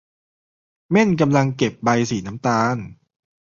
[0.91, 2.77] เม่นกำลังเก็บใบสีน้ำตาล